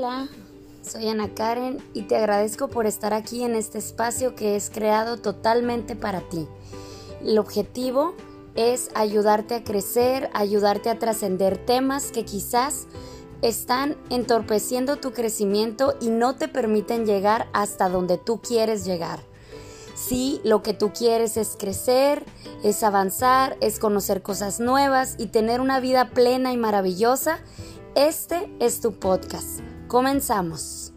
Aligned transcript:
Hola, 0.00 0.28
soy 0.80 1.08
Ana 1.08 1.34
Karen 1.34 1.78
y 1.92 2.02
te 2.02 2.14
agradezco 2.14 2.68
por 2.68 2.86
estar 2.86 3.12
aquí 3.12 3.42
en 3.42 3.56
este 3.56 3.78
espacio 3.78 4.36
que 4.36 4.54
es 4.54 4.70
creado 4.70 5.16
totalmente 5.16 5.96
para 5.96 6.20
ti. 6.20 6.46
El 7.20 7.36
objetivo 7.36 8.14
es 8.54 8.90
ayudarte 8.94 9.56
a 9.56 9.64
crecer, 9.64 10.30
ayudarte 10.34 10.88
a 10.88 11.00
trascender 11.00 11.58
temas 11.58 12.12
que 12.12 12.24
quizás 12.24 12.86
están 13.42 13.96
entorpeciendo 14.08 14.98
tu 14.98 15.10
crecimiento 15.10 15.96
y 16.00 16.10
no 16.10 16.36
te 16.36 16.46
permiten 16.46 17.04
llegar 17.04 17.48
hasta 17.52 17.88
donde 17.88 18.18
tú 18.18 18.40
quieres 18.40 18.84
llegar. 18.84 19.18
Si 19.96 20.40
lo 20.44 20.62
que 20.62 20.74
tú 20.74 20.92
quieres 20.92 21.36
es 21.36 21.56
crecer, 21.58 22.24
es 22.62 22.84
avanzar, 22.84 23.56
es 23.60 23.80
conocer 23.80 24.22
cosas 24.22 24.60
nuevas 24.60 25.16
y 25.18 25.26
tener 25.26 25.60
una 25.60 25.80
vida 25.80 26.10
plena 26.10 26.52
y 26.52 26.56
maravillosa, 26.56 27.40
este 27.96 28.48
es 28.60 28.80
tu 28.80 28.92
podcast. 28.92 29.58
Comenzamos. 29.88 30.92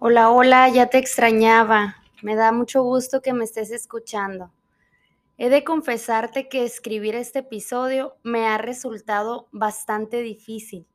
Hola, 0.00 0.30
hola, 0.30 0.68
ya 0.68 0.88
te 0.88 0.98
extrañaba. 0.98 1.94
Me 2.22 2.34
da 2.34 2.50
mucho 2.50 2.82
gusto 2.82 3.22
que 3.22 3.32
me 3.32 3.44
estés 3.44 3.70
escuchando. 3.70 4.50
He 5.38 5.48
de 5.48 5.62
confesarte 5.62 6.48
que 6.48 6.64
escribir 6.64 7.14
este 7.14 7.38
episodio 7.38 8.16
me 8.24 8.48
ha 8.48 8.58
resultado 8.58 9.46
bastante 9.52 10.22
difícil. 10.22 10.88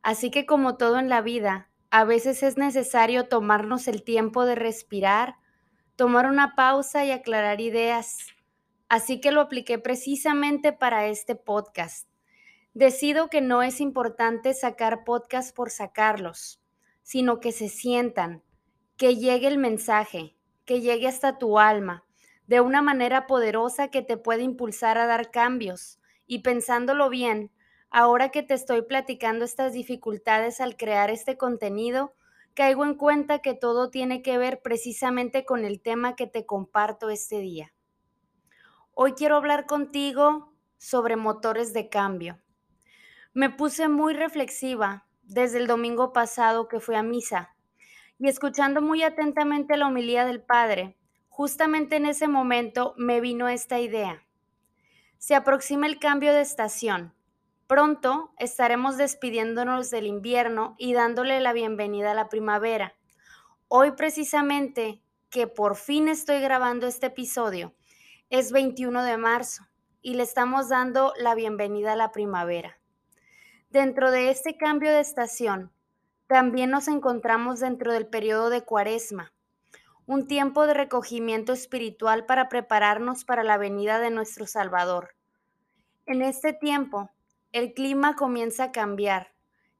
Así 0.00 0.30
que 0.30 0.46
como 0.46 0.76
todo 0.76 1.00
en 1.00 1.08
la 1.08 1.22
vida, 1.22 1.70
a 1.90 2.04
veces 2.04 2.44
es 2.44 2.56
necesario 2.56 3.26
tomarnos 3.26 3.88
el 3.88 4.04
tiempo 4.04 4.44
de 4.44 4.54
respirar, 4.54 5.34
tomar 5.96 6.26
una 6.26 6.54
pausa 6.54 7.04
y 7.04 7.10
aclarar 7.10 7.60
ideas. 7.60 8.35
Así 8.88 9.20
que 9.20 9.32
lo 9.32 9.40
apliqué 9.40 9.78
precisamente 9.78 10.72
para 10.72 11.06
este 11.06 11.34
podcast. 11.34 12.08
Decido 12.72 13.28
que 13.28 13.40
no 13.40 13.62
es 13.62 13.80
importante 13.80 14.54
sacar 14.54 15.02
podcasts 15.02 15.52
por 15.52 15.70
sacarlos, 15.70 16.62
sino 17.02 17.40
que 17.40 17.50
se 17.50 17.68
sientan, 17.68 18.42
que 18.96 19.16
llegue 19.16 19.48
el 19.48 19.58
mensaje, 19.58 20.36
que 20.64 20.80
llegue 20.80 21.08
hasta 21.08 21.38
tu 21.38 21.58
alma, 21.58 22.04
de 22.46 22.60
una 22.60 22.82
manera 22.82 23.26
poderosa 23.26 23.88
que 23.88 24.02
te 24.02 24.16
puede 24.16 24.42
impulsar 24.42 24.98
a 24.98 25.06
dar 25.06 25.30
cambios. 25.30 25.98
Y 26.26 26.40
pensándolo 26.40 27.08
bien, 27.08 27.50
ahora 27.90 28.30
que 28.30 28.42
te 28.42 28.54
estoy 28.54 28.82
platicando 28.82 29.44
estas 29.44 29.72
dificultades 29.72 30.60
al 30.60 30.76
crear 30.76 31.10
este 31.10 31.36
contenido, 31.36 32.14
caigo 32.54 32.84
en 32.84 32.94
cuenta 32.94 33.40
que 33.40 33.54
todo 33.54 33.90
tiene 33.90 34.22
que 34.22 34.38
ver 34.38 34.60
precisamente 34.62 35.44
con 35.44 35.64
el 35.64 35.80
tema 35.80 36.14
que 36.14 36.26
te 36.26 36.46
comparto 36.46 37.10
este 37.10 37.40
día. 37.40 37.72
Hoy 38.98 39.12
quiero 39.12 39.36
hablar 39.36 39.66
contigo 39.66 40.54
sobre 40.78 41.16
motores 41.16 41.74
de 41.74 41.90
cambio. 41.90 42.40
Me 43.34 43.50
puse 43.50 43.90
muy 43.90 44.14
reflexiva 44.14 45.06
desde 45.22 45.58
el 45.58 45.66
domingo 45.66 46.14
pasado 46.14 46.66
que 46.66 46.80
fui 46.80 46.94
a 46.94 47.02
misa 47.02 47.54
y 48.18 48.26
escuchando 48.26 48.80
muy 48.80 49.02
atentamente 49.02 49.76
la 49.76 49.88
homilía 49.88 50.24
del 50.24 50.40
Padre, 50.40 50.96
justamente 51.28 51.96
en 51.96 52.06
ese 52.06 52.26
momento 52.26 52.94
me 52.96 53.20
vino 53.20 53.48
esta 53.48 53.78
idea. 53.80 54.24
Se 55.18 55.34
aproxima 55.34 55.86
el 55.86 55.98
cambio 55.98 56.32
de 56.32 56.40
estación. 56.40 57.12
Pronto 57.66 58.32
estaremos 58.38 58.96
despidiéndonos 58.96 59.90
del 59.90 60.06
invierno 60.06 60.74
y 60.78 60.94
dándole 60.94 61.38
la 61.40 61.52
bienvenida 61.52 62.12
a 62.12 62.14
la 62.14 62.30
primavera. 62.30 62.94
Hoy 63.68 63.90
precisamente, 63.90 65.02
que 65.28 65.46
por 65.46 65.76
fin 65.76 66.08
estoy 66.08 66.40
grabando 66.40 66.86
este 66.86 67.08
episodio, 67.08 67.74
es 68.28 68.50
21 68.50 69.04
de 69.04 69.16
marzo 69.16 69.68
y 70.02 70.14
le 70.14 70.24
estamos 70.24 70.68
dando 70.68 71.12
la 71.16 71.36
bienvenida 71.36 71.92
a 71.92 71.96
la 71.96 72.10
primavera. 72.10 72.76
Dentro 73.70 74.10
de 74.10 74.30
este 74.30 74.56
cambio 74.56 74.90
de 74.90 74.98
estación, 74.98 75.70
también 76.26 76.70
nos 76.70 76.88
encontramos 76.88 77.60
dentro 77.60 77.92
del 77.92 78.08
periodo 78.08 78.50
de 78.50 78.62
cuaresma, 78.62 79.32
un 80.06 80.26
tiempo 80.26 80.66
de 80.66 80.74
recogimiento 80.74 81.52
espiritual 81.52 82.26
para 82.26 82.48
prepararnos 82.48 83.24
para 83.24 83.44
la 83.44 83.58
venida 83.58 84.00
de 84.00 84.10
nuestro 84.10 84.46
Salvador. 84.46 85.14
En 86.04 86.22
este 86.22 86.52
tiempo, 86.52 87.10
el 87.52 87.74
clima 87.74 88.16
comienza 88.16 88.64
a 88.64 88.72
cambiar 88.72 89.34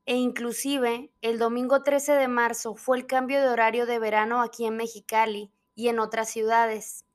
e 0.04 0.14
inclusive 0.14 1.10
el 1.20 1.38
domingo 1.40 1.82
13 1.82 2.12
de 2.12 2.28
marzo 2.28 2.76
fue 2.76 2.96
el 2.96 3.06
cambio 3.06 3.40
de 3.40 3.48
horario 3.48 3.86
de 3.86 3.98
verano 3.98 4.40
aquí 4.40 4.66
en 4.66 4.76
Mexicali 4.76 5.50
y 5.74 5.88
en 5.88 5.98
otras 5.98 6.30
ciudades. 6.30 7.05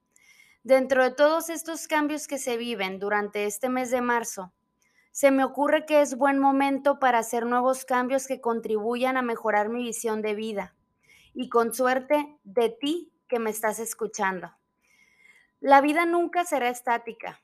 Dentro 0.63 1.03
de 1.03 1.09
todos 1.09 1.49
estos 1.49 1.87
cambios 1.87 2.27
que 2.27 2.37
se 2.37 2.55
viven 2.55 2.99
durante 2.99 3.45
este 3.45 3.67
mes 3.67 3.89
de 3.89 3.99
marzo, 3.99 4.53
se 5.11 5.31
me 5.31 5.43
ocurre 5.43 5.87
que 5.87 6.01
es 6.01 6.15
buen 6.15 6.37
momento 6.37 6.99
para 6.99 7.17
hacer 7.17 7.47
nuevos 7.47 7.83
cambios 7.83 8.27
que 8.27 8.41
contribuyan 8.41 9.17
a 9.17 9.23
mejorar 9.23 9.69
mi 9.69 9.81
visión 9.81 10.21
de 10.21 10.35
vida 10.35 10.75
y 11.33 11.49
con 11.49 11.73
suerte 11.73 12.37
de 12.43 12.69
ti 12.69 13.11
que 13.27 13.39
me 13.39 13.49
estás 13.49 13.79
escuchando. 13.79 14.51
La 15.61 15.81
vida 15.81 16.05
nunca 16.05 16.45
será 16.45 16.69
estática. 16.69 17.41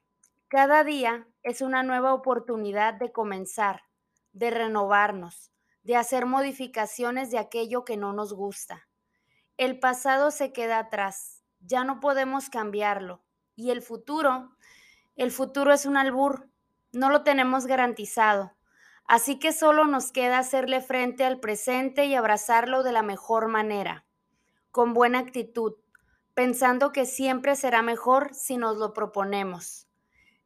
Cada 0.47 0.83
día 0.83 1.27
es 1.41 1.61
una 1.61 1.81
nueva 1.81 2.13
oportunidad 2.13 2.93
de 2.93 3.11
comenzar, 3.11 3.81
de 4.31 4.51
renovarnos, 4.51 5.51
de 5.81 5.95
hacer 5.95 6.27
modificaciones 6.27 7.31
de 7.31 7.39
aquello 7.39 7.83
que 7.83 7.97
no 7.97 8.13
nos 8.13 8.33
gusta. 8.33 8.87
El 9.57 9.79
pasado 9.79 10.29
se 10.29 10.53
queda 10.53 10.77
atrás 10.77 11.36
ya 11.59 11.83
no 11.83 11.99
podemos 11.99 12.49
cambiarlo. 12.49 13.21
Y 13.55 13.71
el 13.71 13.81
futuro, 13.81 14.55
el 15.15 15.31
futuro 15.31 15.73
es 15.73 15.85
un 15.85 15.97
albur, 15.97 16.49
no 16.91 17.09
lo 17.09 17.23
tenemos 17.23 17.65
garantizado. 17.65 18.53
Así 19.07 19.39
que 19.39 19.53
solo 19.53 19.85
nos 19.85 20.11
queda 20.11 20.37
hacerle 20.37 20.81
frente 20.81 21.23
al 21.23 21.39
presente 21.39 22.05
y 22.05 22.15
abrazarlo 22.15 22.83
de 22.83 22.91
la 22.91 23.03
mejor 23.03 23.47
manera, 23.47 24.05
con 24.71 24.93
buena 24.93 25.19
actitud, 25.19 25.75
pensando 26.33 26.91
que 26.91 27.05
siempre 27.05 27.55
será 27.55 27.81
mejor 27.81 28.33
si 28.33 28.57
nos 28.57 28.77
lo 28.77 28.93
proponemos. 28.93 29.87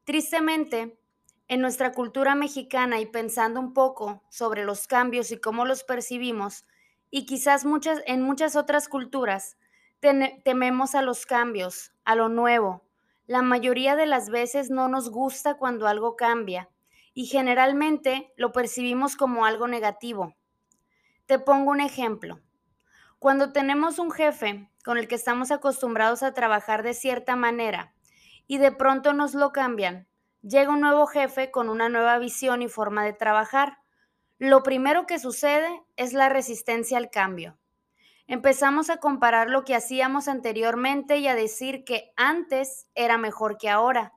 Tristemente, 0.03 0.99
en 1.47 1.59
nuestra 1.59 1.91
cultura 1.91 2.33
mexicana 2.33 3.01
y 3.01 3.07
pensando 3.07 3.59
un 3.59 3.73
poco 3.73 4.23
sobre 4.29 4.63
los 4.63 4.87
cambios 4.87 5.31
y 5.31 5.41
cómo 5.41 5.65
los 5.65 5.83
percibimos, 5.83 6.65
y 7.09 7.25
quizás 7.25 7.65
muchas, 7.65 8.01
en 8.05 8.21
muchas 8.21 8.55
otras 8.55 8.87
culturas, 8.87 9.57
tememos 10.01 10.95
a 10.95 11.01
los 11.01 11.25
cambios, 11.25 11.93
a 12.03 12.15
lo 12.15 12.27
nuevo. 12.27 12.83
La 13.27 13.41
mayoría 13.41 13.95
de 13.95 14.07
las 14.07 14.29
veces 14.29 14.69
no 14.69 14.89
nos 14.89 15.09
gusta 15.09 15.55
cuando 15.55 15.87
algo 15.87 16.15
cambia 16.15 16.69
y 17.13 17.27
generalmente 17.27 18.33
lo 18.35 18.51
percibimos 18.51 19.15
como 19.15 19.45
algo 19.45 19.67
negativo. 19.67 20.35
Te 21.27 21.39
pongo 21.39 21.71
un 21.71 21.79
ejemplo. 21.79 22.41
Cuando 23.19 23.53
tenemos 23.53 23.99
un 23.99 24.11
jefe 24.11 24.69
con 24.83 24.97
el 24.97 25.07
que 25.07 25.15
estamos 25.15 25.51
acostumbrados 25.51 26.23
a 26.23 26.33
trabajar 26.33 26.81
de 26.83 26.93
cierta 26.93 27.35
manera 27.35 27.93
y 28.47 28.57
de 28.57 28.71
pronto 28.71 29.13
nos 29.13 29.35
lo 29.35 29.51
cambian, 29.51 30.07
llega 30.41 30.71
un 30.71 30.81
nuevo 30.81 31.05
jefe 31.05 31.51
con 31.51 31.69
una 31.69 31.87
nueva 31.87 32.17
visión 32.17 32.63
y 32.63 32.67
forma 32.67 33.05
de 33.05 33.13
trabajar. 33.13 33.77
Lo 34.39 34.63
primero 34.63 35.05
que 35.05 35.19
sucede 35.19 35.83
es 35.97 36.13
la 36.13 36.29
resistencia 36.29 36.97
al 36.97 37.11
cambio. 37.11 37.59
Empezamos 38.31 38.89
a 38.89 38.95
comparar 38.95 39.49
lo 39.49 39.65
que 39.65 39.75
hacíamos 39.75 40.29
anteriormente 40.29 41.17
y 41.17 41.27
a 41.27 41.35
decir 41.35 41.83
que 41.83 42.13
antes 42.15 42.87
era 42.95 43.17
mejor 43.17 43.57
que 43.57 43.69
ahora. 43.69 44.13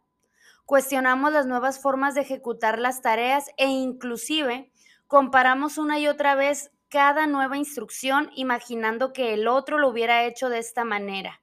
Cuestionamos 0.66 1.32
las 1.32 1.46
nuevas 1.46 1.82
formas 1.82 2.14
de 2.14 2.20
ejecutar 2.20 2.78
las 2.78 3.02
tareas 3.02 3.50
e 3.56 3.66
inclusive 3.66 4.70
comparamos 5.08 5.78
una 5.78 5.98
y 5.98 6.06
otra 6.06 6.36
vez 6.36 6.70
cada 6.88 7.26
nueva 7.26 7.56
instrucción 7.56 8.30
imaginando 8.36 9.12
que 9.12 9.34
el 9.34 9.48
otro 9.48 9.78
lo 9.78 9.88
hubiera 9.88 10.22
hecho 10.22 10.48
de 10.48 10.60
esta 10.60 10.84
manera, 10.84 11.42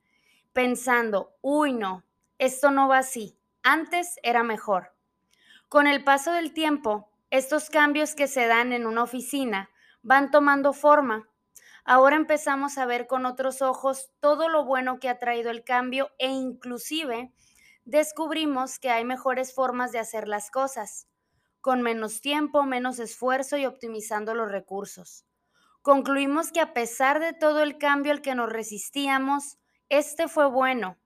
pensando, 0.54 1.36
uy 1.42 1.74
no, 1.74 2.06
esto 2.38 2.72
no 2.72 2.88
va 2.88 3.00
así, 3.00 3.38
antes 3.64 4.18
era 4.24 4.44
mejor. 4.44 4.94
Con 5.68 5.88
el 5.88 6.06
paso 6.06 6.32
del 6.32 6.54
tiempo, 6.54 7.12
estos 7.32 7.70
cambios 7.70 8.16
que 8.16 8.30
se 8.30 8.48
dan 8.48 8.72
en 8.72 8.86
una 8.86 9.04
oficina 9.04 9.70
van 10.04 10.32
tomando 10.32 10.72
forma 10.72 11.28
Ahora 11.84 12.16
empezamos 12.16 12.78
a 12.78 12.86
ver 12.86 13.08
con 13.08 13.26
otros 13.26 13.62
ojos 13.62 14.12
todo 14.20 14.50
lo 14.50 14.66
bueno 14.66 15.00
que 15.00 15.10
ha 15.10 15.18
traído 15.18 15.50
el 15.50 15.64
cambio 15.64 16.12
e 16.20 16.28
inclusive 16.30 17.34
descubrimos 17.86 18.78
que 18.80 18.90
hay 18.90 19.04
mejores 19.04 19.54
formas 19.54 19.92
de 19.92 20.00
hacer 20.00 20.28
las 20.28 20.52
cosas, 20.52 21.08
con 21.60 21.82
menos 21.82 22.22
tiempo, 22.22 22.64
menos 22.64 23.00
esfuerzo 23.00 23.58
y 23.58 23.66
optimizando 23.66 24.36
los 24.36 24.52
recursos. 24.52 25.26
Concluimos 25.82 26.52
que 26.52 26.60
a 26.60 26.74
pesar 26.74 27.20
de 27.20 27.34
todo 27.34 27.64
el 27.64 27.80
cambio 27.80 28.12
al 28.12 28.22
que 28.22 28.36
nos 28.36 28.52
resistíamos, 28.52 29.58
este 29.90 30.28
fue 30.28 30.48
bueno. 30.48 30.98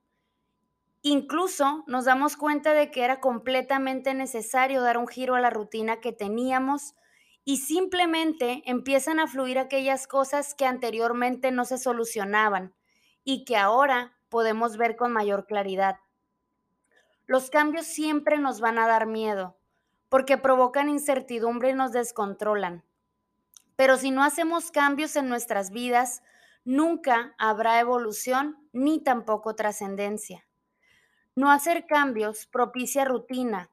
Incluso 1.02 1.84
nos 1.88 2.06
damos 2.06 2.36
cuenta 2.36 2.74
de 2.74 2.92
que 2.92 3.04
era 3.04 3.22
completamente 3.22 4.14
necesario 4.14 4.82
dar 4.82 4.98
un 4.98 5.08
giro 5.08 5.36
a 5.36 5.40
la 5.40 5.50
rutina 5.50 6.02
que 6.02 6.12
teníamos 6.12 6.96
y 7.46 7.58
simplemente 7.58 8.64
empiezan 8.66 9.20
a 9.20 9.28
fluir 9.28 9.60
aquellas 9.60 10.08
cosas 10.08 10.56
que 10.56 10.66
anteriormente 10.66 11.52
no 11.52 11.64
se 11.64 11.78
solucionaban 11.78 12.74
y 13.24 13.46
que 13.46 13.56
ahora 13.56 14.18
podemos 14.30 14.78
ver 14.78 14.96
con 14.96 15.14
mayor 15.14 15.46
claridad. 15.46 15.98
Los 17.28 17.52
cambios 17.52 17.86
siempre 17.86 18.40
nos 18.40 18.60
van 18.60 18.80
a 18.80 18.88
dar 18.88 19.06
miedo, 19.06 19.56
porque 20.10 20.38
provocan 20.38 20.90
incertidumbre 20.90 21.70
y 21.70 21.74
nos 21.74 21.92
descontrolan. 21.92 22.84
Pero 23.76 23.98
si 23.98 24.10
no 24.10 24.24
hacemos 24.24 24.72
cambios 24.72 25.16
en 25.16 25.30
nuestras 25.30 25.70
vidas, 25.70 26.24
nunca 26.64 27.36
habrá 27.38 27.80
evolución 27.80 28.58
ni 28.74 29.04
tampoco 29.04 29.56
trascendencia. 29.56 30.46
No 31.36 31.52
hacer 31.52 31.86
cambios 31.86 32.48
propicia 32.48 33.06
rutina 33.06 33.70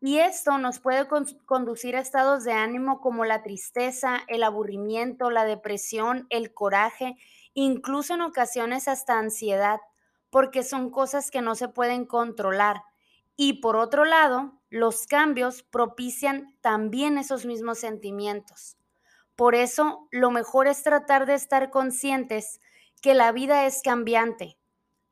y 0.00 0.18
esto 0.18 0.56
nos 0.56 0.80
puede 0.80 1.06
conducir 1.44 1.94
a 1.94 2.00
estados 2.00 2.44
de 2.44 2.52
ánimo 2.52 3.00
como 3.00 3.26
la 3.26 3.42
tristeza, 3.42 4.20
el 4.28 4.42
aburrimiento, 4.42 5.30
la 5.30 5.44
depresión, 5.44 6.26
el 6.30 6.54
coraje, 6.54 7.16
incluso 7.52 8.14
en 8.14 8.22
ocasiones 8.22 8.88
hasta 8.88 9.18
ansiedad, 9.18 9.80
porque 10.30 10.62
son 10.62 10.90
cosas 10.90 11.30
que 11.30 11.42
no 11.42 11.54
se 11.54 11.68
pueden 11.68 12.06
controlar. 12.06 12.82
Y 13.36 13.60
por 13.60 13.76
otro 13.76 14.06
lado, 14.06 14.60
los 14.70 15.06
cambios 15.06 15.62
propician 15.62 16.56
también 16.62 17.18
esos 17.18 17.44
mismos 17.44 17.78
sentimientos. 17.78 18.78
Por 19.36 19.54
eso, 19.54 20.08
lo 20.10 20.30
mejor 20.30 20.66
es 20.66 20.82
tratar 20.82 21.26
de 21.26 21.34
estar 21.34 21.70
conscientes 21.70 22.60
que 23.02 23.12
la 23.12 23.32
vida 23.32 23.66
es 23.66 23.82
cambiante, 23.82 24.58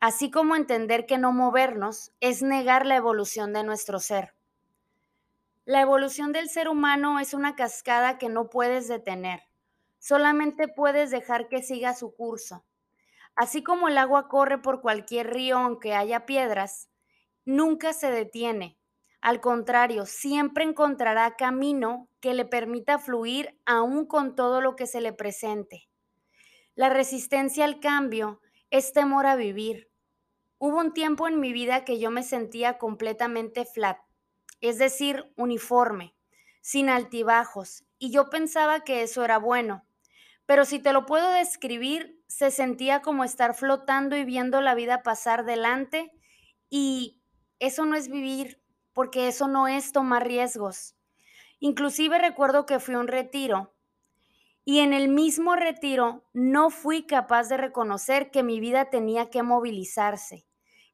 así 0.00 0.30
como 0.30 0.56
entender 0.56 1.04
que 1.04 1.18
no 1.18 1.32
movernos 1.32 2.12
es 2.20 2.42
negar 2.42 2.86
la 2.86 2.96
evolución 2.96 3.52
de 3.52 3.64
nuestro 3.64 3.98
ser. 3.98 4.37
La 5.68 5.82
evolución 5.82 6.32
del 6.32 6.48
ser 6.48 6.66
humano 6.66 7.20
es 7.20 7.34
una 7.34 7.54
cascada 7.54 8.16
que 8.16 8.30
no 8.30 8.48
puedes 8.48 8.88
detener, 8.88 9.42
solamente 9.98 10.66
puedes 10.66 11.10
dejar 11.10 11.46
que 11.48 11.62
siga 11.62 11.92
su 11.92 12.16
curso. 12.16 12.64
Así 13.34 13.62
como 13.62 13.88
el 13.88 13.98
agua 13.98 14.28
corre 14.28 14.56
por 14.56 14.80
cualquier 14.80 15.28
río 15.28 15.58
aunque 15.58 15.94
haya 15.94 16.24
piedras, 16.24 16.88
nunca 17.44 17.92
se 17.92 18.10
detiene, 18.10 18.78
al 19.20 19.42
contrario, 19.42 20.06
siempre 20.06 20.64
encontrará 20.64 21.36
camino 21.36 22.08
que 22.20 22.32
le 22.32 22.46
permita 22.46 22.98
fluir 22.98 23.60
aún 23.66 24.06
con 24.06 24.34
todo 24.34 24.62
lo 24.62 24.74
que 24.74 24.86
se 24.86 25.02
le 25.02 25.12
presente. 25.12 25.90
La 26.76 26.88
resistencia 26.88 27.66
al 27.66 27.78
cambio 27.78 28.40
es 28.70 28.94
temor 28.94 29.26
a 29.26 29.36
vivir. 29.36 29.90
Hubo 30.56 30.78
un 30.78 30.94
tiempo 30.94 31.28
en 31.28 31.40
mi 31.40 31.52
vida 31.52 31.84
que 31.84 31.98
yo 31.98 32.10
me 32.10 32.22
sentía 32.22 32.78
completamente 32.78 33.66
flat, 33.66 33.98
es 34.60 34.78
decir, 34.78 35.32
uniforme, 35.36 36.14
sin 36.60 36.88
altibajos, 36.88 37.84
y 37.98 38.10
yo 38.10 38.30
pensaba 38.30 38.80
que 38.80 39.02
eso 39.02 39.24
era 39.24 39.38
bueno. 39.38 39.84
Pero 40.46 40.64
si 40.64 40.78
te 40.78 40.92
lo 40.92 41.06
puedo 41.06 41.30
describir, 41.32 42.22
se 42.26 42.50
sentía 42.50 43.02
como 43.02 43.24
estar 43.24 43.54
flotando 43.54 44.16
y 44.16 44.24
viendo 44.24 44.60
la 44.60 44.74
vida 44.74 45.02
pasar 45.02 45.44
delante 45.44 46.12
y 46.70 47.22
eso 47.58 47.84
no 47.84 47.96
es 47.96 48.08
vivir, 48.08 48.62
porque 48.92 49.28
eso 49.28 49.48
no 49.48 49.68
es 49.68 49.92
tomar 49.92 50.26
riesgos. 50.26 50.96
Inclusive 51.60 52.18
recuerdo 52.18 52.66
que 52.66 52.78
fui 52.78 52.94
a 52.94 52.98
un 52.98 53.08
retiro 53.08 53.74
y 54.64 54.80
en 54.80 54.92
el 54.92 55.08
mismo 55.08 55.56
retiro 55.56 56.28
no 56.32 56.70
fui 56.70 57.06
capaz 57.06 57.48
de 57.48 57.56
reconocer 57.56 58.30
que 58.30 58.42
mi 58.42 58.60
vida 58.60 58.90
tenía 58.90 59.30
que 59.30 59.42
movilizarse, 59.42 60.47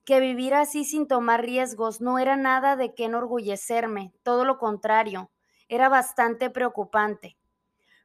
que 0.04 0.20
vivir 0.20 0.54
así 0.54 0.84
sin 0.84 1.08
tomar 1.08 1.42
riesgos 1.42 2.00
no 2.00 2.18
era 2.18 2.36
nada 2.36 2.76
de 2.76 2.94
qué 2.94 3.04
enorgullecerme, 3.04 4.12
todo 4.22 4.44
lo 4.44 4.58
contrario, 4.58 5.30
era 5.68 5.88
bastante 5.88 6.50
preocupante. 6.50 7.36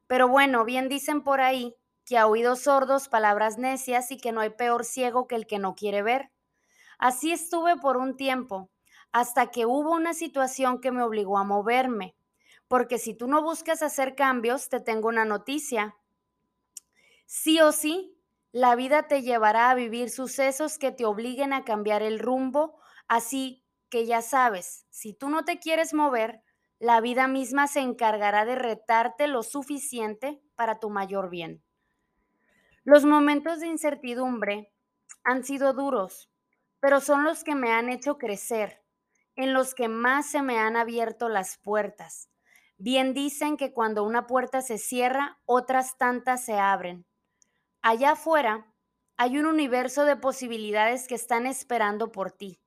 Pero 0.08 0.28
bueno, 0.28 0.66
bien 0.66 0.90
dicen 0.90 1.24
por 1.24 1.42
ahí 1.42 1.76
que 2.06 2.18
a 2.18 2.28
oídos 2.28 2.62
sordos 2.62 3.08
palabras 3.08 3.58
necias 3.58 4.12
y 4.12 4.18
que 4.18 4.32
no 4.32 4.42
hay 4.42 4.50
peor 4.50 4.86
ciego 4.86 5.28
que 5.28 5.36
el 5.36 5.46
que 5.46 5.60
no 5.60 5.76
quiere 5.76 6.02
ver. 6.02 6.32
Así 6.98 7.32
estuve 7.32 7.78
por 7.78 7.98
un 7.98 8.18
tiempo, 8.18 8.72
hasta 9.12 9.52
que 9.52 9.66
hubo 9.66 9.92
una 9.92 10.14
situación 10.14 10.82
que 10.82 10.92
me 10.92 11.04
obligó 11.04 11.38
a 11.38 11.44
moverme. 11.44 12.16
Porque 12.68 12.98
si 12.98 13.14
tú 13.14 13.28
no 13.28 13.42
buscas 13.42 13.82
hacer 13.82 14.16
cambios, 14.16 14.70
te 14.70 14.80
tengo 14.80 15.08
una 15.08 15.26
noticia. 15.26 15.96
Sí 17.26 17.60
o 17.62 17.72
sí, 17.72 18.19
la 18.52 18.76
vida 18.76 19.08
te 19.08 19.22
llevará 19.22 19.70
a 19.70 19.76
vivir 19.76 20.10
sucesos 20.10 20.78
que 20.78 20.92
te 20.92 21.06
obliguen 21.06 21.54
a 21.54 21.64
cambiar 21.64 22.02
el 22.02 22.20
rumbo, 22.20 22.80
así 23.08 23.64
que 23.90 24.06
ya 24.06 24.22
sabes, 24.22 24.86
si 24.90 25.14
tú 25.14 25.30
no 25.30 25.46
te 25.46 25.60
quieres 25.60 25.94
mover, 25.94 26.44
la 26.80 27.02
vida 27.02 27.28
misma 27.28 27.68
se 27.68 27.82
encargará 27.82 28.46
de 28.46 28.56
retarte 28.56 29.28
lo 29.28 29.44
suficiente 29.44 30.42
para 30.56 30.80
tu 30.80 30.90
mayor 30.90 31.30
bien. 31.30 31.64
Los 32.84 33.06
momentos 33.06 33.60
de 33.60 33.68
incertidumbre 33.68 34.72
han 35.24 35.44
sido 35.44 35.74
duros, 35.74 36.32
pero 36.80 37.02
son 37.02 37.24
los 37.24 37.44
que 37.44 37.54
me 37.54 37.72
han 37.72 37.90
hecho 37.90 38.18
crecer, 38.18 38.82
en 39.36 39.54
los 39.54 39.76
que 39.76 39.90
más 39.90 40.32
se 40.32 40.42
me 40.42 40.58
han 40.58 40.76
abierto 40.76 41.30
las 41.30 41.58
puertas. 41.58 42.30
Bien 42.78 43.14
dicen 43.14 43.58
que 43.58 43.74
cuando 43.74 44.04
una 44.04 44.26
puerta 44.26 44.62
se 44.62 44.78
cierra, 44.78 45.40
otras 45.46 45.98
tantas 45.98 46.46
se 46.46 46.58
abren. 46.58 47.06
Allá 47.82 48.12
afuera 48.12 48.66
hay 49.16 49.38
un 49.38 49.46
universo 49.46 50.04
de 50.04 50.18
posibilidades 50.18 51.08
que 51.08 51.16
están 51.16 51.46
esperando 51.46 52.12
por 52.12 52.32
ti. 52.32 52.60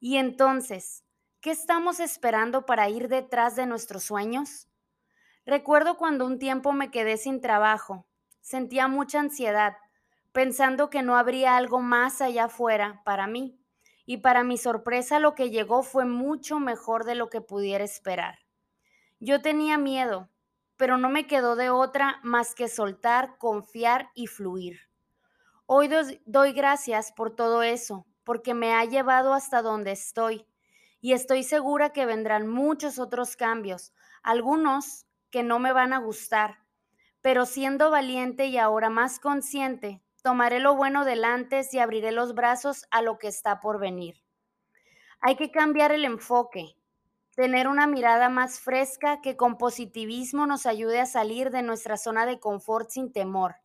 Y 0.00 0.16
entonces, 0.16 1.04
¿qué 1.40 1.52
estamos 1.52 2.00
esperando 2.00 2.66
para 2.66 2.88
ir 2.88 3.08
detrás 3.08 3.54
de 3.54 3.66
nuestros 3.66 4.02
sueños? 4.02 4.68
Recuerdo 5.46 5.96
cuando 5.96 6.26
un 6.26 6.40
tiempo 6.40 6.72
me 6.72 6.90
quedé 6.90 7.18
sin 7.18 7.40
trabajo. 7.40 8.06
Sentía 8.40 8.88
mucha 8.88 9.20
ansiedad, 9.20 9.76
pensando 10.32 10.90
que 10.90 11.02
no 11.02 11.16
habría 11.16 11.56
algo 11.56 11.80
más 11.80 12.20
allá 12.20 12.44
afuera 12.44 13.00
para 13.04 13.28
mí 13.28 13.60
y 14.06 14.18
para 14.18 14.42
mi 14.42 14.58
sorpresa 14.58 15.20
lo 15.20 15.36
que 15.36 15.50
llegó 15.50 15.84
fue 15.84 16.04
mucho 16.04 16.58
mejor 16.58 17.04
de 17.04 17.14
lo 17.14 17.30
que 17.30 17.40
pudiera 17.40 17.84
esperar. 17.84 18.40
Yo 19.20 19.40
tenía 19.40 19.78
miedo, 19.78 20.31
pero 20.82 20.98
no 20.98 21.10
me 21.10 21.28
quedó 21.28 21.54
de 21.54 21.70
otra 21.70 22.18
más 22.24 22.56
que 22.56 22.66
soltar, 22.66 23.38
confiar 23.38 24.10
y 24.16 24.26
fluir. 24.26 24.80
Hoy 25.64 25.88
doy 26.26 26.52
gracias 26.52 27.12
por 27.12 27.36
todo 27.36 27.62
eso, 27.62 28.04
porque 28.24 28.52
me 28.52 28.74
ha 28.74 28.84
llevado 28.84 29.32
hasta 29.32 29.62
donde 29.62 29.92
estoy 29.92 30.44
y 31.00 31.12
estoy 31.12 31.44
segura 31.44 31.90
que 31.90 32.04
vendrán 32.04 32.48
muchos 32.48 32.98
otros 32.98 33.36
cambios, 33.36 33.92
algunos 34.24 35.06
que 35.30 35.44
no 35.44 35.60
me 35.60 35.72
van 35.72 35.92
a 35.92 35.98
gustar, 35.98 36.58
pero 37.20 37.46
siendo 37.46 37.92
valiente 37.92 38.46
y 38.46 38.58
ahora 38.58 38.90
más 38.90 39.20
consciente, 39.20 40.02
Tomaré 40.20 40.58
lo 40.58 40.74
bueno 40.74 41.04
del 41.04 41.24
antes 41.24 41.72
y 41.74 41.78
abriré 41.78 42.10
los 42.10 42.34
brazos 42.34 42.86
a 42.90 43.02
lo 43.02 43.18
que 43.18 43.28
está 43.28 43.60
por 43.60 43.78
venir. 43.78 44.16
Hay 45.20 45.36
que 45.36 45.52
cambiar 45.52 45.92
el 45.92 46.04
enfoque, 46.04 46.74
tener 47.34 47.68
una 47.68 47.86
mirada 47.86 48.28
más 48.28 48.60
fresca 48.60 49.20
que 49.20 49.36
con 49.36 49.56
positivismo 49.56 50.46
nos 50.46 50.66
ayude 50.66 51.00
a 51.00 51.06
salir 51.06 51.50
de 51.50 51.62
nuestra 51.62 51.96
zona 51.96 52.26
de 52.26 52.38
confort 52.38 52.90
sin 52.90 53.12
temor. 53.12 53.56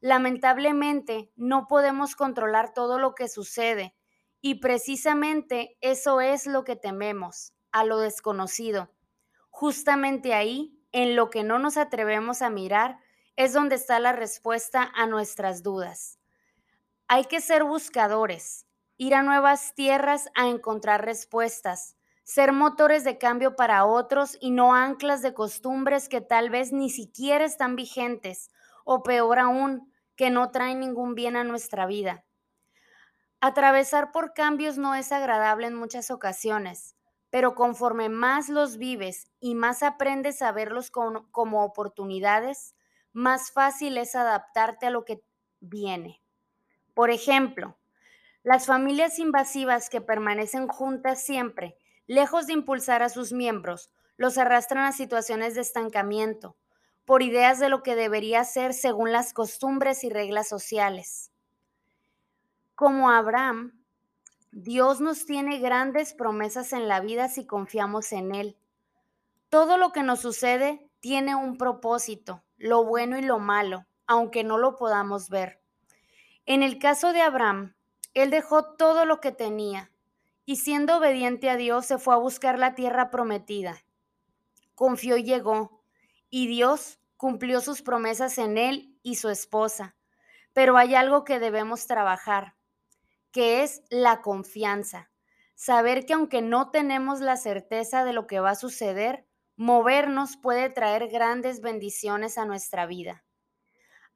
Lamentablemente, 0.00 1.32
no 1.34 1.66
podemos 1.66 2.14
controlar 2.14 2.72
todo 2.72 2.98
lo 2.98 3.14
que 3.14 3.28
sucede 3.28 3.96
y 4.40 4.56
precisamente 4.56 5.76
eso 5.80 6.20
es 6.20 6.46
lo 6.46 6.64
que 6.64 6.76
tememos, 6.76 7.54
a 7.72 7.84
lo 7.84 7.98
desconocido. 7.98 8.92
Justamente 9.50 10.34
ahí, 10.34 10.78
en 10.92 11.16
lo 11.16 11.30
que 11.30 11.42
no 11.42 11.58
nos 11.58 11.76
atrevemos 11.76 12.42
a 12.42 12.50
mirar, 12.50 13.00
es 13.36 13.52
donde 13.52 13.74
está 13.74 13.98
la 13.98 14.12
respuesta 14.12 14.90
a 14.94 15.06
nuestras 15.06 15.62
dudas. 15.62 16.18
Hay 17.08 17.24
que 17.24 17.40
ser 17.40 17.64
buscadores, 17.64 18.66
ir 18.96 19.14
a 19.14 19.22
nuevas 19.22 19.74
tierras 19.74 20.28
a 20.34 20.48
encontrar 20.48 21.04
respuestas, 21.04 21.97
ser 22.28 22.52
motores 22.52 23.04
de 23.04 23.16
cambio 23.16 23.56
para 23.56 23.86
otros 23.86 24.36
y 24.38 24.50
no 24.50 24.74
anclas 24.74 25.22
de 25.22 25.32
costumbres 25.32 26.10
que 26.10 26.20
tal 26.20 26.50
vez 26.50 26.74
ni 26.74 26.90
siquiera 26.90 27.42
están 27.42 27.74
vigentes 27.74 28.50
o 28.84 29.02
peor 29.02 29.38
aún, 29.38 29.90
que 30.14 30.28
no 30.28 30.50
traen 30.50 30.80
ningún 30.80 31.14
bien 31.14 31.36
a 31.36 31.44
nuestra 31.44 31.86
vida. 31.86 32.26
Atravesar 33.40 34.12
por 34.12 34.34
cambios 34.34 34.76
no 34.76 34.94
es 34.94 35.10
agradable 35.10 35.68
en 35.68 35.74
muchas 35.74 36.10
ocasiones, 36.10 36.96
pero 37.30 37.54
conforme 37.54 38.10
más 38.10 38.50
los 38.50 38.76
vives 38.76 39.30
y 39.40 39.54
más 39.54 39.82
aprendes 39.82 40.42
a 40.42 40.52
verlos 40.52 40.90
como, 40.90 41.64
oportunidades, 41.64 42.74
más 43.14 43.52
fácil 43.52 43.96
es 43.96 44.14
adaptarte 44.14 44.88
a 44.88 44.90
lo 44.90 45.06
que 45.06 45.24
viene. 45.60 46.20
Por 46.92 47.08
ejemplo, 47.10 47.78
las 48.42 48.66
familias 48.66 49.18
invasivas 49.18 49.88
que 49.88 50.02
permanecen 50.02 50.68
juntas 50.68 51.24
siempre, 51.24 51.78
lejos 52.08 52.48
de 52.48 52.54
impulsar 52.54 53.04
a 53.04 53.08
sus 53.08 53.32
miembros, 53.32 53.90
los 54.16 54.36
arrastran 54.36 54.84
a 54.84 54.92
situaciones 54.92 55.54
de 55.54 55.60
estancamiento, 55.60 56.56
por 57.04 57.22
ideas 57.22 57.60
de 57.60 57.68
lo 57.68 57.84
que 57.84 57.94
debería 57.94 58.42
ser 58.42 58.74
según 58.74 59.12
las 59.12 59.32
costumbres 59.32 60.02
y 60.02 60.10
reglas 60.10 60.48
sociales. 60.48 61.30
Como 62.74 63.10
Abraham, 63.10 63.80
Dios 64.50 65.00
nos 65.00 65.24
tiene 65.24 65.60
grandes 65.60 66.14
promesas 66.14 66.72
en 66.72 66.88
la 66.88 67.00
vida 67.00 67.28
si 67.28 67.46
confiamos 67.46 68.10
en 68.10 68.34
Él. 68.34 68.56
Todo 69.48 69.76
lo 69.76 69.92
que 69.92 70.02
nos 70.02 70.20
sucede 70.20 70.90
tiene 71.00 71.36
un 71.36 71.56
propósito 71.56 72.42
lo 72.58 72.84
bueno 72.84 73.16
y 73.16 73.22
lo 73.22 73.38
malo, 73.38 73.86
aunque 74.06 74.42
no 74.42 74.58
lo 74.58 74.76
podamos 74.76 75.28
ver. 75.28 75.60
En 76.44 76.62
el 76.62 76.78
caso 76.78 77.12
de 77.12 77.22
Abraham, 77.22 77.74
él 78.14 78.30
dejó 78.30 78.74
todo 78.74 79.04
lo 79.04 79.20
que 79.20 79.32
tenía 79.32 79.92
y 80.48 80.56
siendo 80.56 80.96
obediente 80.96 81.50
a 81.50 81.56
Dios 81.56 81.84
se 81.84 81.98
fue 81.98 82.14
a 82.14 82.16
buscar 82.16 82.58
la 82.58 82.74
tierra 82.74 83.10
prometida. 83.10 83.84
confió 84.74 85.18
y 85.18 85.22
llegó, 85.22 85.82
y 86.30 86.46
Dios 86.46 86.98
cumplió 87.18 87.60
sus 87.60 87.82
promesas 87.82 88.38
en 88.38 88.56
él 88.56 88.98
y 89.02 89.16
su 89.16 89.28
esposa. 89.28 89.94
Pero 90.54 90.78
hay 90.78 90.94
algo 90.94 91.22
que 91.24 91.38
debemos 91.38 91.86
trabajar, 91.86 92.54
que 93.30 93.62
es 93.62 93.82
la 93.90 94.22
confianza. 94.22 95.10
Saber 95.54 96.06
que 96.06 96.14
aunque 96.14 96.40
no 96.40 96.70
tenemos 96.70 97.20
la 97.20 97.36
certeza 97.36 98.02
de 98.04 98.14
lo 98.14 98.26
que 98.26 98.40
va 98.40 98.52
a 98.52 98.54
suceder, 98.54 99.26
movernos 99.56 100.38
puede 100.38 100.70
traer 100.70 101.08
grandes 101.08 101.60
bendiciones 101.60 102.38
a 102.38 102.46
nuestra 102.46 102.86
vida. 102.86 103.22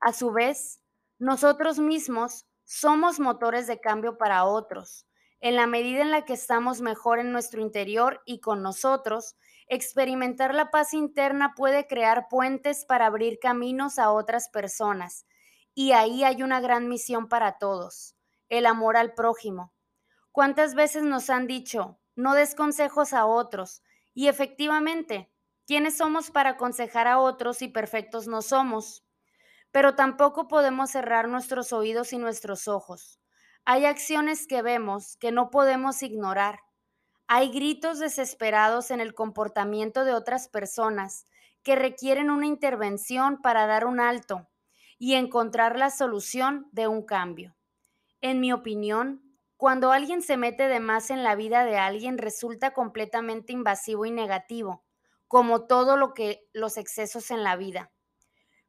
A 0.01 0.15
su 0.15 0.33
vez, 0.33 0.81
nosotros 1.19 1.79
mismos 1.79 2.47
somos 2.65 3.21
motores 3.21 3.67
de 3.67 3.81
cambio 3.81 4.17
para 4.17 4.45
otros. 4.45 5.07
En 5.45 5.57
la 5.57 5.67
medida 5.67 6.03
en 6.03 6.13
la 6.13 6.25
que 6.25 6.35
estamos 6.35 6.81
mejor 6.83 7.19
en 7.19 7.33
nuestro 7.33 7.61
interior 7.61 8.23
y 8.25 8.39
con 8.39 8.63
nosotros, 8.63 9.35
experimentar 9.67 10.55
la 10.55 10.71
paz 10.71 10.95
interna 10.95 11.55
puede 11.57 11.89
crear 11.89 12.29
puentes 12.31 12.85
para 12.85 13.07
abrir 13.07 13.41
caminos 13.41 13.99
a 13.99 14.13
otras 14.13 14.49
personas. 14.51 15.27
Y 15.75 15.93
ahí 15.93 16.23
hay 16.23 16.45
una 16.45 16.61
gran 16.61 16.89
misión 16.89 17.29
para 17.29 17.59
todos, 17.59 18.15
el 18.51 18.67
amor 18.67 18.97
al 18.97 19.15
prójimo. 19.15 19.75
¿Cuántas 20.31 20.77
veces 20.77 21.03
nos 21.03 21.29
han 21.29 21.49
dicho, 21.49 21.99
no 22.15 22.35
des 22.35 22.55
consejos 22.55 23.13
a 23.13 23.27
otros? 23.27 23.83
Y 24.15 24.29
efectivamente, 24.29 25.33
¿quiénes 25.67 25.97
somos 25.97 26.31
para 26.31 26.51
aconsejar 26.51 27.09
a 27.09 27.19
otros 27.19 27.57
si 27.57 27.67
perfectos 27.67 28.29
no 28.29 28.43
somos? 28.43 29.05
Pero 29.73 29.97
tampoco 29.97 30.47
podemos 30.47 30.91
cerrar 30.93 31.27
nuestros 31.27 31.73
oídos 31.73 32.13
y 32.13 32.19
nuestros 32.19 32.69
ojos. 32.69 33.19
Hay 33.64 33.85
acciones 33.85 34.49
que 34.49 34.61
vemos 34.61 35.16
que 35.19 35.31
no 35.31 35.50
podemos 35.50 36.02
ignorar. 36.02 36.59
Hay 37.28 37.52
gritos 37.52 38.00
desesperados 38.00 38.90
en 38.90 39.00
el 39.00 39.14
comportamiento 39.14 40.04
de 40.04 40.14
otras 40.14 40.49
personas 40.49 41.26
que 41.62 41.76
requieren 41.76 42.28
una 42.28 42.47
intervención 42.47 43.40
para 43.40 43.66
dar 43.66 43.87
un 43.87 44.00
alto 44.00 44.49
y 44.99 45.14
encontrar 45.14 45.78
la 45.78 45.90
solución 45.90 46.69
de 46.73 46.88
un 46.88 47.07
cambio. 47.07 47.54
En 48.21 48.40
mi 48.40 48.52
opinión, 48.52 49.23
cuando 49.57 49.92
alguien 49.92 50.23
se 50.23 50.37
mete 50.37 50.66
de 50.66 50.81
más 50.81 51.11
en 51.11 51.23
la 51.23 51.37
vida 51.37 51.64
de 51.64 51.78
alguien 51.78 52.19
resulta 52.19 52.73
completamente 52.73 53.52
invasivo 53.52 54.07
y 54.07 54.11
negativo, 54.11 54.85
como 55.28 55.66
todo 55.66 55.97
lo 55.97 56.14
que 56.14 56.49
los 56.52 56.76
excesos 56.76 57.31
en 57.31 57.45
la 57.45 57.54
vida. 57.54 57.92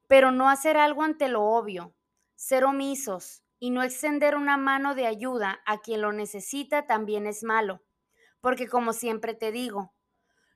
Pero 0.05 0.31
no 0.31 0.49
hacer 0.49 0.77
algo 0.77 1.01
ante 1.01 1.29
lo 1.29 1.45
obvio, 1.45 1.95
ser 2.35 2.63
omisos 2.63 3.42
y 3.63 3.69
no 3.69 3.81
extender 3.81 4.35
una 4.35 4.57
mano 4.57 4.93
de 4.93 5.07
ayuda 5.07 5.61
a 5.65 5.77
quien 5.77 6.01
lo 6.01 6.11
necesita 6.11 6.85
también 6.85 7.25
es 7.25 7.43
malo, 7.43 7.81
porque 8.41 8.67
como 8.67 8.91
siempre 8.91 9.35
te 9.35 9.53
digo, 9.53 9.93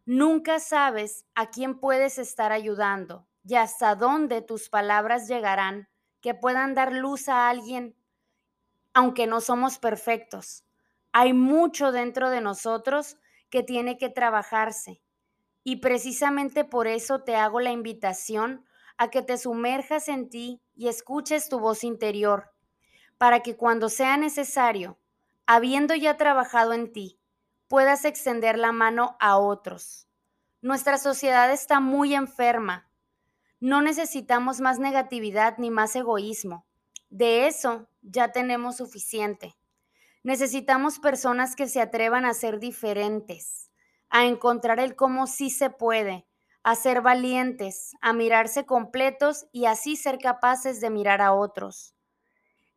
nunca 0.04 0.60
sabes 0.60 1.26
a 1.34 1.50
quién 1.50 1.80
puedes 1.80 2.18
estar 2.18 2.52
ayudando 2.52 3.26
y 3.46 3.56
hasta 3.56 3.96
dónde 3.96 4.42
tus 4.42 4.68
palabras 4.68 5.30
llegarán 5.30 5.88
que 6.20 6.34
puedan 6.34 6.76
dar 6.76 6.92
luz 6.92 7.30
a 7.30 7.48
alguien 7.48 7.96
aunque 8.94 9.26
no 9.26 9.40
somos 9.40 9.80
perfectos. 9.80 10.66
Hay 11.14 11.32
mucho 11.32 11.94
dentro 11.94 12.30
de 12.30 12.42
nosotros 12.42 13.16
que 13.50 13.64
tiene 13.64 13.98
que 13.98 14.10
trabajarse. 14.10 15.02
Y 15.64 15.78
precisamente 15.78 16.66
por 16.66 16.88
eso 16.88 17.24
te 17.24 17.38
hago 17.38 17.62
la 17.62 17.72
invitación 17.72 18.66
a 18.98 19.10
que 19.10 19.22
te 19.22 19.38
sumerjas 19.38 20.10
en 20.10 20.30
ti 20.30 20.62
y 20.76 20.90
escuches 20.90 21.48
tu 21.48 21.62
voz 21.62 21.86
interior, 21.86 22.52
para 23.18 23.42
que 23.42 23.56
cuando 23.56 23.90
sea 23.90 24.18
necesario, 24.18 24.98
habiendo 25.46 25.96
ya 25.96 26.18
trabajado 26.18 26.74
en 26.74 26.92
ti, 26.92 27.20
puedas 27.68 28.06
extender 28.06 28.58
la 28.58 28.72
mano 28.72 29.18
a 29.20 29.38
otros. 29.38 30.08
Nuestra 30.62 30.98
sociedad 30.98 31.52
está 31.52 31.80
muy 31.80 32.16
enferma. 32.16 32.90
No 33.60 33.82
necesitamos 33.82 34.60
más 34.60 34.80
negatividad 34.80 35.58
ni 35.58 35.72
más 35.72 35.96
egoísmo. 35.96 36.66
De 37.10 37.48
eso 37.48 37.88
ya 38.02 38.32
tenemos 38.32 38.78
suficiente. 38.78 39.56
Necesitamos 40.24 41.00
personas 41.00 41.56
que 41.56 41.68
se 41.68 41.80
atrevan 41.80 42.26
a 42.26 42.34
ser 42.34 42.60
diferentes, 42.60 43.72
a 44.10 44.26
encontrar 44.26 44.80
el 44.80 44.96
cómo 44.96 45.26
sí 45.26 45.50
se 45.50 45.70
puede, 45.70 46.28
a 46.64 46.76
ser 46.76 47.02
valientes, 47.02 47.94
a 48.02 48.12
mirarse 48.14 48.66
completos 48.66 49.48
y 49.54 49.66
así 49.66 49.96
ser 49.96 50.20
capaces 50.20 50.82
de 50.82 50.90
mirar 50.90 51.22
a 51.22 51.34
otros. 51.34 51.97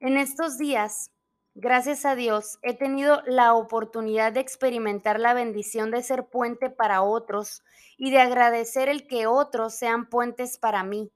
En 0.03 0.17
estos 0.17 0.57
días, 0.57 1.11
gracias 1.55 2.07
a 2.07 2.15
Dios, 2.15 2.59
he 2.63 2.73
tenido 2.73 3.21
la 3.27 3.53
oportunidad 3.53 4.33
de 4.33 4.41
experimentar 4.41 5.21
la 5.21 5.35
bendición 5.35 5.91
de 5.91 6.03
ser 6.03 6.27
puente 6.31 6.71
para 6.71 7.03
otros 7.03 7.63
y 7.99 8.11
de 8.11 8.19
agradecer 8.19 8.89
el 8.89 9.07
que 9.07 9.27
otros 9.27 9.75
sean 9.75 10.09
puentes 10.09 10.57
para 10.57 10.85
mí, 10.85 11.13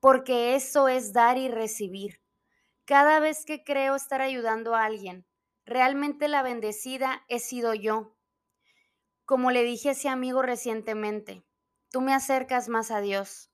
porque 0.00 0.56
eso 0.56 0.88
es 0.88 1.12
dar 1.12 1.38
y 1.38 1.48
recibir. 1.48 2.20
Cada 2.86 3.20
vez 3.20 3.44
que 3.44 3.62
creo 3.62 3.94
estar 3.94 4.20
ayudando 4.20 4.74
a 4.74 4.84
alguien, 4.84 5.24
realmente 5.64 6.26
la 6.26 6.42
bendecida 6.42 7.22
he 7.28 7.38
sido 7.38 7.72
yo. 7.72 8.16
Como 9.26 9.52
le 9.52 9.62
dije 9.62 9.90
a 9.90 9.92
ese 9.92 10.08
amigo 10.08 10.42
recientemente, 10.42 11.44
tú 11.92 12.00
me 12.00 12.14
acercas 12.14 12.68
más 12.68 12.90
a 12.90 13.00
Dios. 13.00 13.48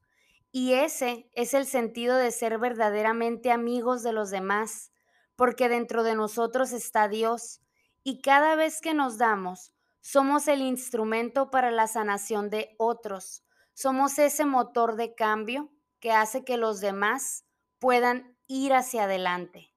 Y 0.56 0.75
ese 0.75 1.28
es 1.32 1.52
el 1.52 1.66
sentido 1.66 2.16
de 2.16 2.30
ser 2.30 2.58
verdaderamente 2.58 3.50
amigos 3.50 4.04
de 4.04 4.12
los 4.12 4.30
demás, 4.30 4.92
porque 5.34 5.68
dentro 5.68 6.04
de 6.04 6.14
nosotros 6.14 6.70
está 6.70 7.08
Dios 7.08 7.61
y 8.04 8.23
cada 8.23 8.54
vez 8.54 8.80
que 8.80 8.94
nos 8.94 9.18
damos, 9.18 9.73
somos 10.00 10.46
el 10.46 10.62
instrumento 10.62 11.50
para 11.50 11.73
la 11.73 11.88
sanación 11.88 12.50
de 12.50 12.76
otros. 12.78 13.44
Somos 13.73 14.16
ese 14.20 14.44
motor 14.44 14.94
de 14.94 15.16
cambio 15.16 15.73
que 15.99 16.12
hace 16.12 16.44
que 16.44 16.56
los 16.56 16.80
demás 16.80 17.44
puedan 17.80 18.38
ir 18.46 18.75
hacia 18.75 19.04
adelante. 19.04 19.75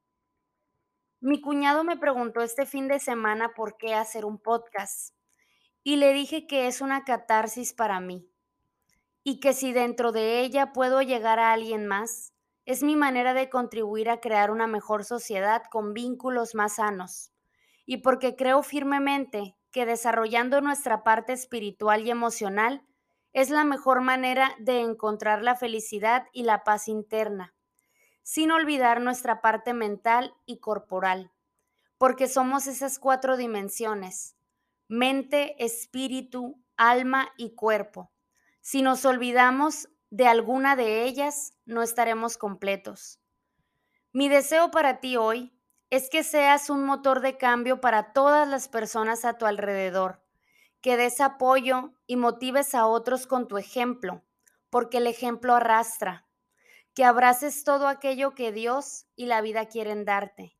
Mi 1.19 1.41
cuñado 1.41 1.83
me 1.85 1.97
preguntó 1.97 2.41
este 2.41 2.67
fin 2.67 2.87
de 2.87 2.99
semana 2.99 3.55
por 3.55 3.77
qué 3.77 3.95
hacer 3.95 4.25
un 4.25 4.37
podcast 4.37 5.15
y 5.81 5.95
le 5.95 6.13
dije 6.13 6.45
que 6.45 6.67
es 6.67 6.81
una 6.81 7.03
catarsis 7.03 7.73
para 7.73 7.99
mí 7.99 8.29
y 9.29 9.41
que 9.41 9.51
si 9.51 9.73
dentro 9.73 10.13
de 10.13 10.39
ella 10.39 10.71
puedo 10.71 11.01
llegar 11.01 11.37
a 11.37 11.51
alguien 11.51 11.85
más, 11.85 12.33
es 12.63 12.81
mi 12.81 12.95
manera 12.95 13.33
de 13.33 13.49
contribuir 13.49 14.09
a 14.09 14.21
crear 14.21 14.51
una 14.51 14.67
mejor 14.67 15.03
sociedad 15.03 15.63
con 15.69 15.93
vínculos 15.93 16.55
más 16.55 16.75
sanos. 16.75 17.33
Y 17.85 17.97
porque 17.97 18.37
creo 18.37 18.63
firmemente 18.63 19.57
que 19.69 19.85
desarrollando 19.85 20.61
nuestra 20.61 21.03
parte 21.03 21.33
espiritual 21.33 22.07
y 22.07 22.09
emocional 22.09 22.87
es 23.33 23.49
la 23.49 23.65
mejor 23.65 23.99
manera 23.99 24.55
de 24.59 24.79
encontrar 24.79 25.43
la 25.43 25.57
felicidad 25.57 26.27
y 26.31 26.43
la 26.43 26.63
paz 26.63 26.87
interna 26.87 27.53
sin 28.23 28.49
olvidar 28.51 29.01
nuestra 29.01 29.41
parte 29.41 29.73
mental 29.73 30.33
y 30.45 30.61
corporal, 30.61 31.33
porque 31.97 32.29
somos 32.29 32.65
esas 32.67 32.97
cuatro 32.97 33.35
dimensiones, 33.35 34.37
mente, 34.87 35.61
espíritu, 35.65 36.63
alma 36.77 37.27
y 37.35 37.55
cuerpo. 37.55 38.13
Si 38.69 38.81
nos 38.81 39.05
olvidamos 39.05 39.87
de 40.09 40.27
alguna 40.27 40.75
de 40.75 41.03
ellas, 41.05 41.53
no 41.63 41.83
estaremos 41.83 42.37
completos. 42.37 43.21
Mi 44.11 44.27
deseo 44.27 44.71
para 44.71 44.99
ti 44.99 45.15
hoy 45.15 45.57
es 45.89 46.09
que 46.09 46.21
seas 46.21 46.69
un 46.69 46.83
motor 46.83 47.21
de 47.21 47.37
cambio 47.37 47.79
para 47.79 48.11
todas 48.11 48.45
las 48.45 48.67
personas 48.67 49.23
a 49.23 49.37
tu 49.37 49.45
alrededor, 49.45 50.21
que 50.81 50.97
des 50.97 51.21
apoyo 51.21 51.93
y 52.07 52.17
motives 52.17 52.75
a 52.75 52.87
otros 52.87 53.25
con 53.25 53.47
tu 53.47 53.57
ejemplo, 53.57 54.25
porque 54.69 54.97
el 54.97 55.07
ejemplo 55.07 55.55
arrastra 55.55 56.27
que 56.93 57.05
abraces 57.05 57.63
todo 57.63 57.87
aquello 57.87 58.35
que 58.35 58.51
Dios 58.51 59.05
y 59.15 59.27
la 59.27 59.39
vida 59.39 59.67
quieren 59.67 60.03
darte. 60.03 60.57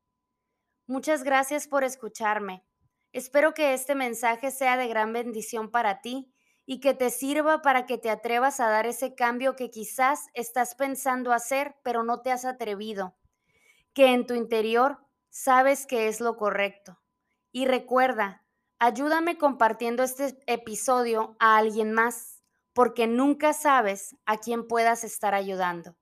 Muchas 0.85 1.25
gracias 1.25 1.67
por 1.67 1.83
escucharme. 1.83 2.63
Espero 3.11 3.53
que 3.53 3.73
este 3.73 3.95
mensaje 3.95 4.51
sea 4.51 4.77
de 4.77 4.87
gran 4.87 5.11
bendición 5.11 5.71
para 5.71 5.99
ti 5.99 6.33
y 6.69 6.81
que 6.81 6.93
te 6.93 7.09
sirva 7.09 7.61
para 7.61 7.85
que 7.85 7.97
te 7.97 8.09
atrevas 8.09 8.59
a 8.59 8.69
dar 8.69 8.85
ese 8.85 9.15
cambio 9.15 9.55
que 9.55 9.71
quizás 9.71 10.27
estás 10.33 10.75
pensando 10.75 11.31
hacer, 11.31 11.77
pero 11.81 12.03
no 12.03 12.21
te 12.21 12.29
has 12.29 12.43
atrevido. 12.43 13.15
Que 13.93 14.13
en 14.13 14.27
tu 14.27 14.33
interior 14.33 14.99
sabes 15.29 15.87
que 15.87 16.09
es 16.09 16.19
lo 16.19 16.35
correcto. 16.35 16.99
Y 17.53 17.65
recuerda, 17.67 18.45
ayúdame 18.79 19.37
compartiendo 19.37 20.03
este 20.03 20.37
episodio 20.45 21.37
a 21.39 21.55
alguien 21.55 21.93
más, 21.93 22.43
porque 22.73 23.07
nunca 23.07 23.53
sabes 23.53 24.17
a 24.25 24.35
quién 24.37 24.67
puedas 24.67 25.05
estar 25.05 25.33
ayudando. 25.33 25.95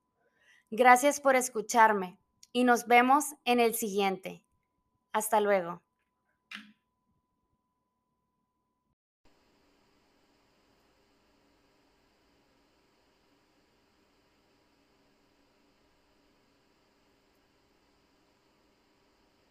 Gracias 0.71 1.21
por 1.21 1.35
escucharme 1.35 2.17
y 2.51 2.63
nos 2.63 2.87
vemos 2.87 3.35
en 3.45 3.59
el 3.59 3.75
siguiente. 3.75 4.43
Hasta 5.13 5.39
luego. 5.41 5.84